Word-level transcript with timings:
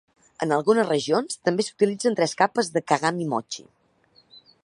En 0.43 0.53
algunes 0.55 0.87
regions, 0.87 1.35
també 1.49 1.65
s'utilitzen 1.67 2.17
tres 2.21 2.35
capes 2.41 2.73
de 2.77 2.85
'kagami 2.93 3.31
mochi'. 3.35 3.69